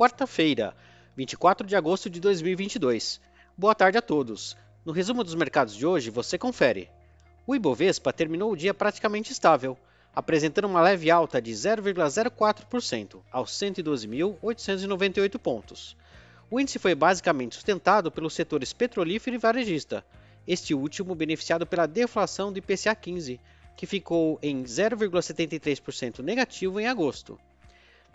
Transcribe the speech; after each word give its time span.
quarta-feira, 0.00 0.74
24 1.14 1.66
de 1.66 1.76
agosto 1.76 2.08
de 2.08 2.20
2022. 2.20 3.20
Boa 3.54 3.74
tarde 3.74 3.98
a 3.98 4.00
todos. 4.00 4.56
No 4.82 4.92
resumo 4.92 5.22
dos 5.22 5.34
mercados 5.34 5.76
de 5.76 5.84
hoje, 5.84 6.08
você 6.08 6.38
confere. 6.38 6.88
O 7.46 7.54
Ibovespa 7.54 8.10
terminou 8.10 8.50
o 8.50 8.56
dia 8.56 8.72
praticamente 8.72 9.30
estável, 9.30 9.76
apresentando 10.14 10.64
uma 10.64 10.80
leve 10.80 11.10
alta 11.10 11.38
de 11.38 11.52
0,04% 11.52 13.20
aos 13.30 13.50
112.898 13.50 15.38
pontos. 15.38 15.94
O 16.50 16.58
índice 16.58 16.78
foi 16.78 16.94
basicamente 16.94 17.56
sustentado 17.56 18.10
pelos 18.10 18.32
setores 18.32 18.72
petrolífero 18.72 19.36
e 19.36 19.38
varejista, 19.38 20.02
este 20.48 20.72
último 20.72 21.14
beneficiado 21.14 21.66
pela 21.66 21.84
deflação 21.84 22.50
do 22.50 22.58
IPCA 22.58 22.94
15, 22.94 23.38
que 23.76 23.84
ficou 23.84 24.38
em 24.42 24.62
0,73% 24.62 26.20
negativo 26.20 26.80
em 26.80 26.86
agosto. 26.86 27.38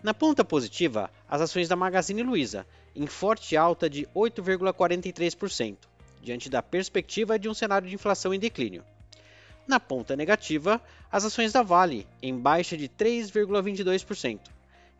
Na 0.06 0.14
ponta 0.14 0.44
positiva, 0.44 1.10
as 1.28 1.40
ações 1.40 1.66
da 1.66 1.74
Magazine 1.74 2.22
Luiza, 2.22 2.64
em 2.94 3.08
forte 3.08 3.56
alta 3.56 3.90
de 3.90 4.06
8,43%, 4.14 5.78
diante 6.22 6.48
da 6.48 6.62
perspectiva 6.62 7.36
de 7.36 7.48
um 7.48 7.54
cenário 7.54 7.88
de 7.88 7.94
inflação 7.96 8.32
em 8.32 8.38
declínio. 8.38 8.84
Na 9.66 9.80
ponta 9.80 10.14
negativa, 10.14 10.80
as 11.10 11.24
ações 11.24 11.50
da 11.50 11.60
Vale, 11.60 12.06
em 12.22 12.38
baixa 12.38 12.76
de 12.76 12.88
3,22%, 12.88 14.38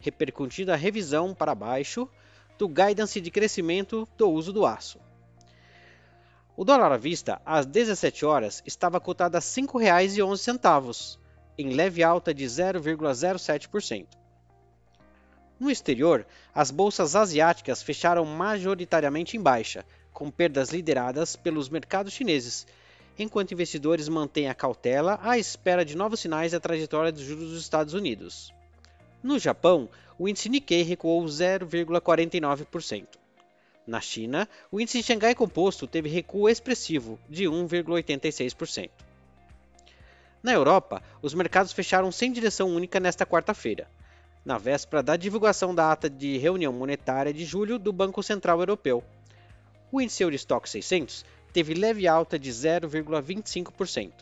repercutindo 0.00 0.72
a 0.72 0.76
revisão 0.76 1.32
para 1.32 1.54
baixo 1.54 2.08
do 2.58 2.66
guidance 2.66 3.20
de 3.20 3.30
crescimento 3.30 4.08
do 4.18 4.28
uso 4.28 4.52
do 4.52 4.66
aço. 4.66 4.98
O 6.56 6.64
dólar 6.64 6.90
à 6.90 6.96
vista, 6.96 7.40
às 7.46 7.64
17 7.64 8.24
horas, 8.26 8.60
estava 8.66 8.98
cotado 8.98 9.36
a 9.36 9.40
R$ 9.40 9.46
5,11, 9.46 11.16
em 11.56 11.74
leve 11.74 12.02
alta 12.02 12.34
de 12.34 12.44
0,07%. 12.44 14.25
No 15.58 15.70
exterior, 15.70 16.26
as 16.54 16.70
bolsas 16.70 17.16
asiáticas 17.16 17.82
fecharam 17.82 18.24
majoritariamente 18.26 19.36
em 19.36 19.40
baixa, 19.40 19.84
com 20.12 20.30
perdas 20.30 20.70
lideradas 20.70 21.34
pelos 21.34 21.68
mercados 21.68 22.12
chineses, 22.12 22.66
enquanto 23.18 23.52
investidores 23.52 24.08
mantêm 24.08 24.48
a 24.48 24.54
cautela 24.54 25.18
à 25.22 25.38
espera 25.38 25.84
de 25.84 25.96
novos 25.96 26.20
sinais 26.20 26.52
da 26.52 26.60
trajetória 26.60 27.10
dos 27.10 27.22
juros 27.22 27.50
dos 27.50 27.62
Estados 27.62 27.94
Unidos. 27.94 28.52
No 29.22 29.38
Japão, 29.38 29.88
o 30.18 30.28
índice 30.28 30.48
Nikkei 30.48 30.82
recuou 30.82 31.24
0,49%. 31.24 33.06
Na 33.86 34.00
China, 34.00 34.48
o 34.70 34.80
índice 34.80 35.02
Xangai 35.02 35.34
Composto 35.34 35.86
teve 35.86 36.08
recuo 36.08 36.48
expressivo 36.48 37.18
de 37.28 37.44
1,86%. 37.44 38.90
Na 40.42 40.52
Europa, 40.52 41.02
os 41.22 41.34
mercados 41.34 41.72
fecharam 41.72 42.12
sem 42.12 42.30
direção 42.30 42.68
única 42.68 43.00
nesta 43.00 43.24
quarta-feira, 43.24 43.88
na 44.46 44.58
véspera 44.58 45.02
da 45.02 45.16
divulgação 45.16 45.74
da 45.74 45.90
ata 45.90 46.08
de 46.08 46.38
reunião 46.38 46.72
monetária 46.72 47.34
de 47.34 47.44
julho 47.44 47.80
do 47.80 47.92
Banco 47.92 48.22
Central 48.22 48.60
Europeu. 48.60 49.02
O 49.90 50.00
índice 50.00 50.22
Eurostock 50.22 50.70
600 50.70 51.24
teve 51.52 51.74
leve 51.74 52.06
alta 52.06 52.38
de 52.38 52.48
0,25%. 52.48 54.12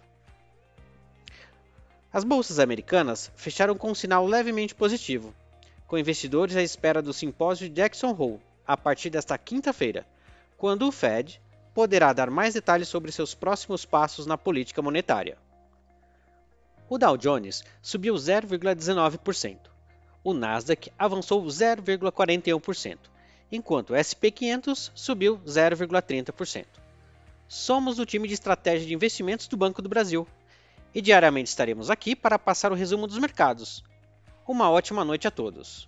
As 2.11 2.25
bolsas 2.25 2.59
americanas 2.59 3.31
fecharam 3.37 3.77
com 3.77 3.91
um 3.91 3.95
sinal 3.95 4.25
levemente 4.25 4.75
positivo, 4.75 5.35
com 5.87 5.99
investidores 5.99 6.57
à 6.57 6.63
espera 6.63 7.03
do 7.03 7.13
simpósio 7.13 7.69
Jackson 7.69 8.17
Hole 8.19 8.41
a 8.67 8.79
partir 8.79 9.11
desta 9.11 9.37
quinta-feira, 9.37 10.07
quando 10.57 10.89
o 10.89 10.93
Fed 10.93 11.39
poderá 11.75 12.15
dar 12.15 12.31
mais 12.31 12.55
detalhes 12.55 12.89
sobre 12.89 13.13
seus 13.13 13.35
próximos 13.35 13.85
passos 13.85 14.25
na 14.25 14.39
política 14.39 14.81
monetária. 14.81 15.37
O 16.89 16.97
Dow 16.97 17.19
Jones 17.19 17.63
subiu 17.83 18.15
0,19% 18.15 19.74
o 20.25 20.33
Nasdaq 20.33 20.91
avançou 20.99 21.45
0,41%, 21.45 22.99
enquanto 23.53 23.91
o 23.91 23.97
SP 24.01 24.33
500 24.33 24.91
subiu 24.95 25.39
0,30%. 25.47 26.65
Somos 27.47 27.99
o 27.99 28.07
time 28.07 28.27
de 28.27 28.35
estratégia 28.35 28.89
de 28.89 28.95
investimentos 28.95 29.47
do 29.47 29.57
Banco 29.57 29.83
do 29.83 29.89
Brasil 29.89 30.27
e 30.95 31.03
diariamente 31.03 31.51
estaremos 31.51 31.91
aqui 31.91 32.17
para 32.17 32.39
passar 32.39 32.73
o 32.73 32.75
resumo 32.75 33.07
dos 33.07 33.19
mercados. 33.19 33.85
Uma 34.49 34.71
ótima 34.71 35.05
noite 35.05 35.29
a 35.29 35.31
todos. 35.31 35.87